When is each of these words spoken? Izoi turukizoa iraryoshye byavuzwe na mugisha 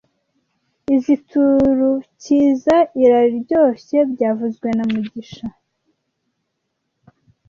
Izoi 0.95 1.15
turukizoa 1.29 2.77
iraryoshye 3.03 3.97
byavuzwe 4.11 4.67
na 4.77 4.83
mugisha 4.91 5.45